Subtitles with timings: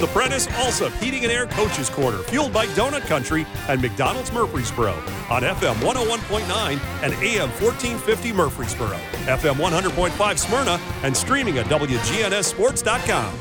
[0.00, 4.94] The Prentice Allsup Heating and Air Coaches Corner, fueled by Donut Country and McDonald's Murfreesboro
[5.28, 13.38] on FM 101.9 and AM 1450 Murfreesboro, FM 100.5 Smyrna, and streaming at WGNSSports.com.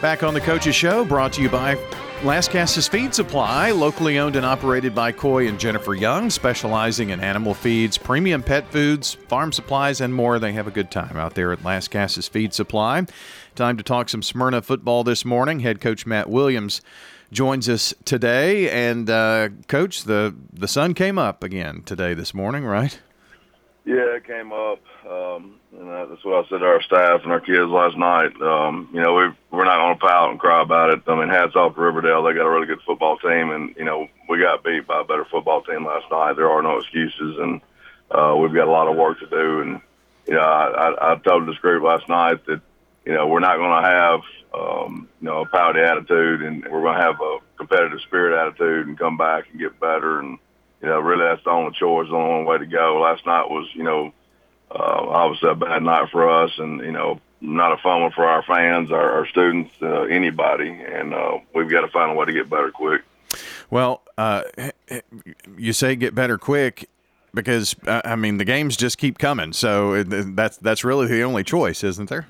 [0.00, 1.74] Back on the Coaches Show, brought to you by
[2.22, 7.52] Lascassas Feed Supply, locally owned and operated by Coy and Jennifer Young, specializing in animal
[7.52, 10.38] feeds, premium pet foods, farm supplies, and more.
[10.38, 13.06] They have a good time out there at Lascassas Feed Supply.
[13.56, 15.60] Time to talk some Smyrna football this morning.
[15.60, 16.80] Head coach Matt Williams
[17.32, 22.64] joins us today, and uh, coach, the the sun came up again today this morning,
[22.64, 23.00] right?
[23.84, 24.78] Yeah, it came up.
[25.08, 28.40] Um, and that's what I said to our staff and our kids last night.
[28.40, 31.02] Um, you know, we we're not going to pout and cry about it.
[31.06, 32.22] I mean, hats off to Riverdale.
[32.22, 35.04] They got a really good football team, and you know, we got beat by a
[35.04, 36.34] better football team last night.
[36.34, 37.60] There are no excuses, and
[38.10, 39.60] uh, we've got a lot of work to do.
[39.62, 39.80] And
[40.28, 42.60] you know, I, I, I told this group last night that
[43.04, 44.20] you know we're not going to have
[44.54, 48.86] um, you know a pouty attitude, and we're going to have a competitive spirit attitude,
[48.86, 50.20] and come back and get better.
[50.20, 50.38] And
[50.82, 53.00] you know, really, that's the only choice, the only way to go.
[53.00, 54.12] Last night was you know
[54.70, 58.24] uh, obviously a bad night for us, and you know, not a fun one for
[58.24, 62.26] our fans, our, our students, uh, anybody, and uh, we've got to find a way
[62.26, 63.02] to get better quick.
[63.70, 64.42] Well, uh,
[65.56, 66.88] you say get better quick
[67.32, 71.44] because uh, I mean the games just keep coming, so that's that's really the only
[71.44, 72.26] choice, isn't there?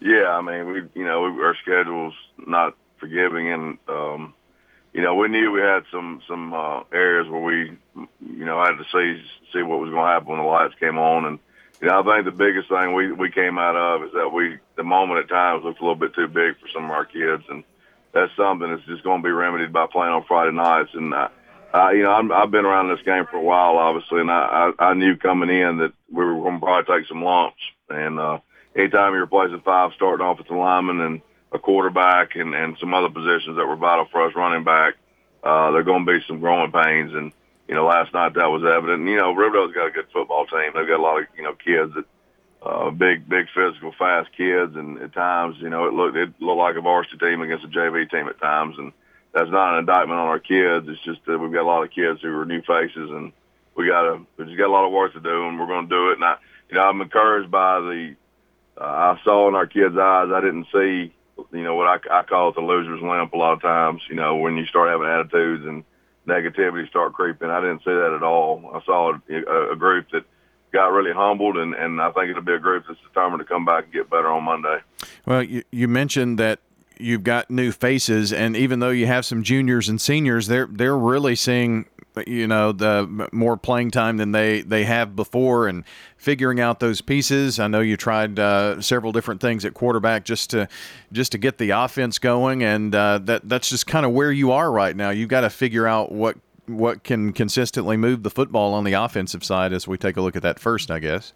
[0.00, 2.14] Yeah, I mean we, you know, we, our schedule's
[2.46, 4.34] not forgiving, and um,
[4.96, 8.78] you know, we knew we had some some uh, areas where we, you know, had
[8.78, 11.38] to see see what was going to happen when the lights came on, and
[11.82, 14.56] you know, I think the biggest thing we we came out of is that we
[14.74, 17.42] the moment at times looked a little bit too big for some of our kids,
[17.50, 17.62] and
[18.12, 20.94] that's something that's just going to be remedied by playing on Friday nights.
[20.94, 21.28] And I,
[21.74, 24.72] I you know, I'm, I've been around this game for a while, obviously, and I
[24.78, 28.18] I, I knew coming in that we were going to probably take some lumps, and
[28.18, 28.38] uh,
[28.74, 31.20] anytime you're replacing five starting offensive linemen and
[31.56, 34.94] a quarterback and, and some other positions that were vital for us running back,
[35.42, 37.12] uh, there are going to be some growing pains.
[37.12, 37.32] And,
[37.68, 39.00] you know, last night that was evident.
[39.00, 40.72] And, you know, Riverdale's got a good football team.
[40.74, 42.04] They've got a lot of, you know, kids that,
[42.62, 44.76] uh, big, big physical, fast kids.
[44.76, 47.68] And at times, you know, it looked, it looked like a varsity team against a
[47.68, 48.76] JV team at times.
[48.78, 48.92] And
[49.32, 50.86] that's not an indictment on our kids.
[50.88, 53.32] It's just that we've got a lot of kids who are new faces and
[53.76, 55.88] we got to, we just got a lot of work to do and we're going
[55.88, 56.14] to do it.
[56.14, 56.36] And I,
[56.70, 58.16] you know, I'm encouraged by the,
[58.80, 61.12] uh, I saw in our kids' eyes, I didn't see
[61.52, 64.02] you know what I, I call it the loser's limp a lot of times.
[64.08, 65.84] You know when you start having attitudes and
[66.26, 67.50] negativity start creeping.
[67.50, 68.70] I didn't see that at all.
[68.74, 70.24] I saw a, a group that
[70.72, 73.64] got really humbled, and, and I think it'll be a group that's determined to come
[73.64, 74.78] back and get better on Monday.
[75.24, 76.60] Well, you, you mentioned that
[76.98, 80.98] you've got new faces, and even though you have some juniors and seniors, they're they're
[80.98, 81.86] really seeing
[82.26, 85.84] you know the more playing time than they they have before and
[86.16, 87.58] figuring out those pieces.
[87.58, 90.68] I know you tried uh, several different things at quarterback just to
[91.12, 94.52] just to get the offense going and uh, that that's just kind of where you
[94.52, 95.10] are right now.
[95.10, 99.44] You've got to figure out what what can consistently move the football on the offensive
[99.44, 101.32] side as we take a look at that first i guess.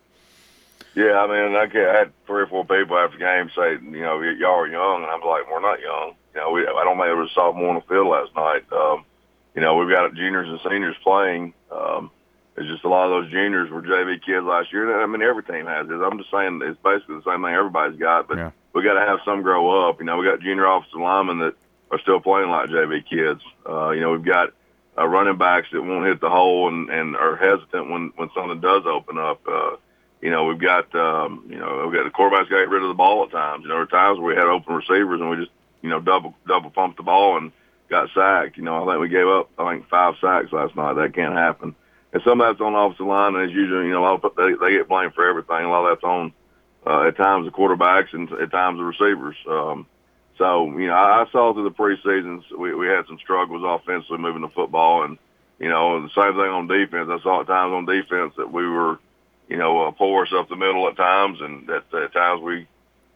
[0.96, 4.20] Yeah i mean i had three or four people after the game say you know
[4.22, 5.02] y'all are young.
[5.02, 6.14] And i'm like we're not young.
[6.34, 8.64] You know we i don't think there was a sophomore on the field last night.
[8.72, 9.04] Um,
[9.54, 11.54] you know, we've got juniors and seniors playing.
[11.70, 12.10] Um,
[12.56, 15.02] it's just a lot of those juniors were JV kids last year.
[15.02, 15.94] I mean, every team has it.
[15.94, 18.50] I'm just saying it's basically the same thing everybody's got, but yeah.
[18.74, 19.98] we got to have some grow up.
[20.00, 21.54] You know, we got junior offensive linemen that
[21.90, 23.40] are still playing like JV kids.
[23.68, 24.52] Uh, you know, we've got
[24.98, 28.60] uh, running backs that won't hit the hole and, and are hesitant when, when something
[28.60, 29.40] does open up.
[29.48, 29.76] Uh,
[30.20, 32.94] you know, we've got, um, you know, we've got the quarterbacks got rid of the
[32.94, 33.62] ball at times.
[33.62, 35.50] You know, there are times where we had open receivers and we just,
[35.80, 37.52] you know, double, double pumped the ball and,
[37.90, 38.56] got sacked.
[38.56, 40.94] You know, I think we gave up, I think, five sacks last night.
[40.94, 41.74] That can't happen.
[42.12, 44.24] And some of that's on the offensive line, and as usual, you know, a lot
[44.24, 45.64] of, they, they get blamed for everything.
[45.64, 46.32] A lot of that's on,
[46.86, 49.36] uh, at times, the quarterbacks and at times the receivers.
[49.48, 49.86] Um,
[50.38, 54.18] so, you know, I, I saw through the preseasons we, we had some struggles offensively
[54.18, 55.18] moving the football, and
[55.60, 57.10] you know, the same thing on defense.
[57.12, 58.98] I saw at times on defense that we were,
[59.48, 62.66] you know, uh, porous up the middle at times, and at, at times we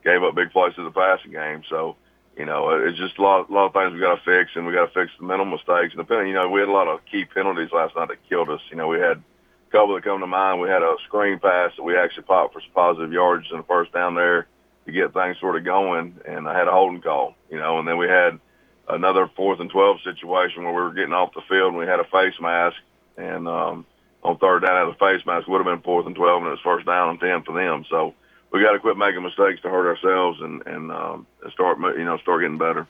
[0.05, 1.63] gave up big plays to the passing game.
[1.71, 1.97] So,
[2.37, 4.67] you know, it's just a lot, a lot of things we got to fix, and
[4.67, 5.95] we got to fix the mental mistakes.
[5.95, 8.51] And depending, you know, we had a lot of key penalties last night that killed
[8.51, 8.61] us.
[8.71, 10.61] You know, we had a couple that come to mind.
[10.61, 13.65] We had a screen pass that we actually popped for some positive yardage in the
[13.65, 14.49] first down there
[14.87, 17.35] to get things sort of going, and I had a holding call.
[17.51, 18.41] You know, and then we had
[18.89, 22.01] another fourth and twelve situation where we were getting off the field and we had
[22.01, 22.77] a face mask,
[23.17, 23.87] and um,
[24.23, 26.51] on third down, had a face mask would have been fourth and twelve, and it
[26.51, 27.85] was first down and ten for them.
[27.89, 28.15] So
[28.55, 32.17] we got to quit making mistakes to hurt ourselves and and um, start you know
[32.19, 32.87] start getting better.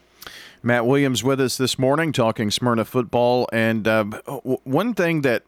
[0.61, 5.43] Matt Williams with us this morning talking Smyrna football, and uh, one thing that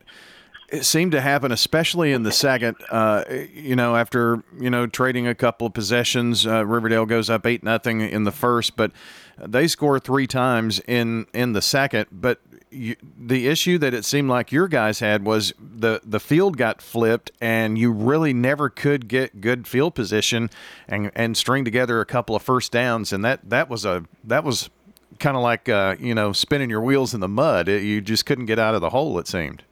[0.81, 2.75] seemed to happen, especially in the second.
[2.90, 3.24] Uh,
[3.54, 7.64] you know, after you know trading a couple of possessions, uh, Riverdale goes up eight
[7.64, 8.92] nothing in the first, but
[9.38, 12.08] they score three times in in the second.
[12.12, 16.58] But you, the issue that it seemed like your guys had was the the field
[16.58, 20.50] got flipped, and you really never could get good field position
[20.88, 24.44] and and string together a couple of first downs, and that that was a that
[24.44, 24.69] was
[25.19, 27.68] kind of like uh, you know spinning your wheels in the mud.
[27.68, 29.18] It, you just couldn't get out of the hole.
[29.19, 29.64] It seemed.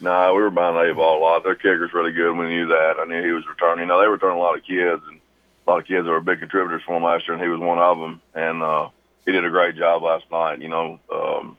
[0.00, 1.44] No, nah, we were behind the ball a lot.
[1.44, 2.36] Their kicker's really good.
[2.36, 2.96] We knew that.
[2.98, 3.88] I knew he was returning.
[3.88, 5.20] Know, they returning a lot of kids, and
[5.66, 7.60] a lot of kids that were big contributors for him last year, and he was
[7.60, 8.20] one of them.
[8.34, 8.88] And uh,
[9.24, 10.60] he did a great job last night.
[10.60, 11.56] You know, um,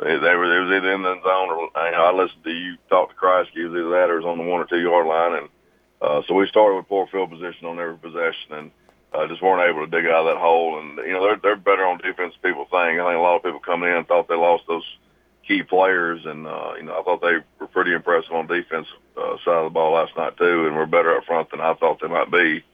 [0.00, 2.76] they, were it was either in the zone or you know, I listened to you
[2.88, 5.48] talk to was either that or was on the one or two yard line, and
[6.02, 8.70] uh, so we started with poor field position on every possession, and
[9.14, 10.80] uh, just weren't able to dig out of that hole.
[10.80, 12.34] And you know, they're they're better on defense.
[12.42, 12.98] People think.
[12.98, 14.84] I think a lot of people coming in thought they lost those
[15.46, 18.86] key players, and uh, you know, I thought they were pretty impressive on defense
[19.16, 21.74] uh, side of the ball last night too, and were better up front than I
[21.74, 22.64] thought they might be.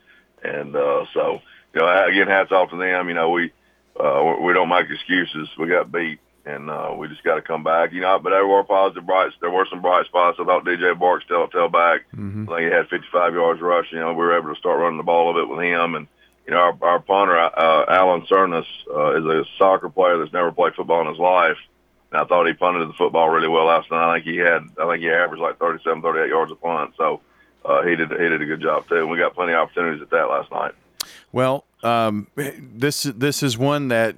[0.43, 1.39] And uh, so,
[1.73, 3.07] you know, again, hats off to them.
[3.07, 3.51] You know, we
[3.99, 5.49] uh, we don't make excuses.
[5.59, 7.91] We got beat, and uh, we just got to come back.
[7.91, 9.35] You know, but there were positive brights.
[9.41, 10.37] There were some bright spots.
[10.39, 12.01] I thought DJ Barksdale tail back.
[12.15, 12.49] Mm-hmm.
[12.49, 13.97] I think he had 55 yards rushing.
[13.97, 16.07] You know, we were able to start running the ball a bit with him, and
[16.45, 20.51] you know, our, our punter uh, Alan Cernas uh, is a soccer player that's never
[20.51, 21.57] played football in his life.
[22.11, 24.11] And I thought he punted the football really well last night.
[24.11, 26.93] I think he had, I think he averaged like 37, 38 yards a punt.
[26.97, 27.21] So
[27.63, 28.97] uh, he did he did a good job too.
[28.97, 30.73] And we got plenty of opportunities at that last night.
[31.31, 34.15] Well, um, this this is one that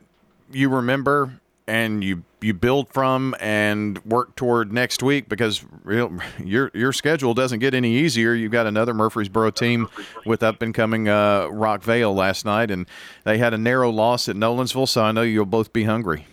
[0.52, 6.12] you remember and you you build from and work toward next week because real,
[6.44, 8.34] your your schedule doesn't get any easier.
[8.34, 9.88] You've got another Murfreesboro team
[10.26, 12.86] with up and coming uh, Rockvale last night, and
[13.24, 14.88] they had a narrow loss at Nolensville.
[14.88, 16.26] So I know you'll both be hungry.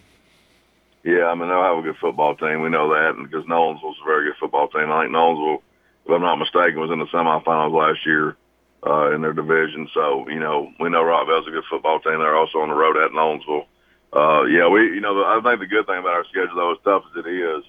[1.04, 2.60] Yeah, I mean they'll have a good football team.
[2.60, 4.90] We know that, because Nolensville's a very good football team.
[4.90, 5.62] I think Nolensville,
[6.06, 8.36] if I'm not mistaken, was in the semifinals last year
[8.84, 9.88] uh, in their division.
[9.94, 12.18] So you know we know Rockvale's a good football team.
[12.18, 13.66] They're also on the road at Nolensville.
[14.12, 16.78] Uh, yeah, we, you know, I think the good thing about our schedule, though, as
[16.84, 17.64] tough as it is,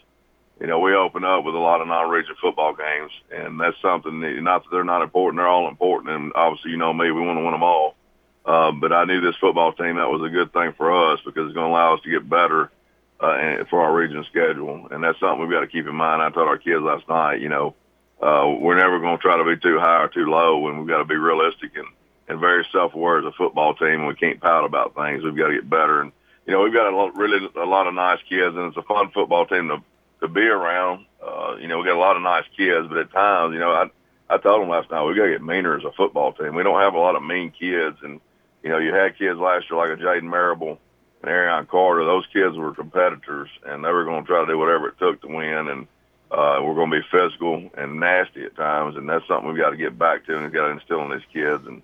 [0.60, 4.22] you know, we open up with a lot of non-region football games, and that's something
[4.22, 7.22] that, not that they're not important, they're all important, and obviously, you know me, we
[7.22, 7.96] want to win them all.
[8.44, 11.46] Uh, but I knew this football team, that was a good thing for us because
[11.46, 12.72] it's going to allow us to get better
[13.20, 16.22] uh, for our region schedule, and that's something we've got to keep in mind.
[16.24, 17.76] I told our kids last night, you know,
[18.20, 20.88] uh, we're never going to try to be too high or too low, and we've
[20.88, 21.88] got to be realistic and,
[22.28, 25.24] and very self-aware as a football team, and we can't pout about things.
[25.24, 26.12] We've got to get better, and
[26.46, 28.84] you know, we've got a lot, really a lot of nice kids, and it's a
[28.84, 29.78] fun football team to
[30.22, 31.06] to be around.
[31.22, 33.72] Uh, you know, we got a lot of nice kids, but at times, you know,
[33.72, 33.90] I
[34.30, 36.56] I told them last night we got to get meaner as a football team.
[36.56, 38.20] We don't have a lot of mean kids, and
[38.64, 40.80] you know, you had kids last year like a Jaden Marable
[41.22, 42.06] and Arion Carter.
[42.06, 45.22] Those kids were competitors, and they were going to try to do whatever it took
[45.22, 45.88] to win, and
[46.32, 49.72] uh, we're going to be physical and nasty at times, and that's something we've got
[49.72, 51.82] to get back to, and we've got to instill in these kids, and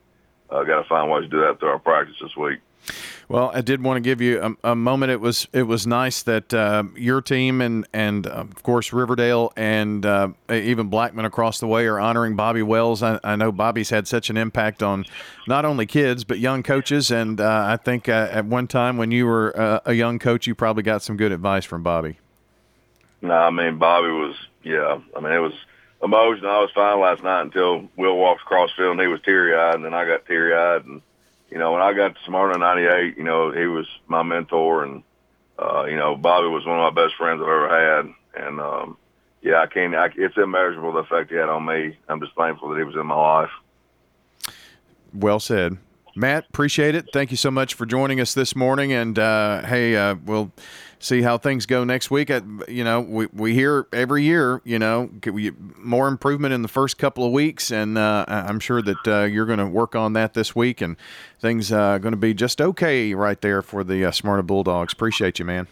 [0.50, 2.60] uh, got to find ways to do that through our practice this week.
[3.30, 5.12] Well, I did want to give you a, a moment.
[5.12, 10.06] It was it was nice that uh, your team and and of course Riverdale and
[10.06, 13.04] uh, even Blackman across the way are honoring Bobby Wells.
[13.04, 15.06] I, I, know Bobby's had such an impact on
[15.46, 17.12] not only kids but young coaches.
[17.12, 20.48] And uh, I think uh, at one time when you were uh, a young coach,
[20.48, 22.20] you probably got some good advice from Bobby.
[23.22, 25.00] No, I mean Bobby was yeah.
[25.16, 25.54] I mean it was
[26.02, 26.50] emotional.
[26.50, 29.76] I was fine last night until Will walked across field and he was teary eyed,
[29.76, 31.02] and then I got teary eyed and
[31.50, 35.04] you know, when I got to Smyrna '98, you know, he was my mentor, and
[35.58, 38.98] uh, you know, Bobby was one of my best friends I've ever had, and um,
[39.42, 39.96] yeah, I can't.
[39.96, 41.98] I, it's immeasurable the effect he had on me.
[42.10, 43.52] I'm just thankful that he was in my life.
[45.14, 45.78] Well said.
[46.16, 47.10] Matt, appreciate it.
[47.14, 48.92] Thank you so much for joining us this morning.
[48.92, 50.52] And uh, hey, uh, we'll
[51.00, 52.30] see how things go next week.
[52.30, 55.10] At, you know, we, we hear every year, you know,
[55.78, 57.72] more improvement in the first couple of weeks.
[57.72, 60.82] And uh, I'm sure that uh, you're going to work on that this week.
[60.82, 60.98] And
[61.40, 64.94] things are uh, going to be just okay right there for the uh, Smyrna Bulldogs.
[64.94, 65.68] Appreciate you, man.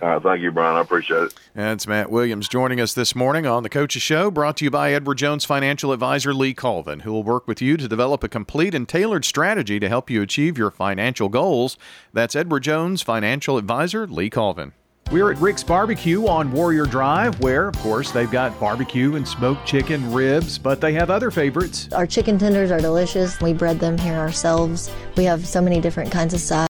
[0.00, 0.76] All right, thank you, Brian.
[0.76, 1.34] I appreciate it.
[1.54, 4.92] That's Matt Williams joining us this morning on the Coaches Show, brought to you by
[4.92, 8.74] Edward Jones financial advisor Lee Colvin, who will work with you to develop a complete
[8.74, 11.78] and tailored strategy to help you achieve your financial goals.
[12.12, 14.72] That's Edward Jones financial advisor Lee Colvin.
[15.10, 19.66] We're at Rick's Barbecue on Warrior Drive, where, of course, they've got barbecue and smoked
[19.66, 21.88] chicken, ribs, but they have other favorites.
[21.92, 23.38] Our chicken tenders are delicious.
[23.40, 24.90] We bread them here ourselves.
[25.18, 26.60] We have so many different kinds of sides.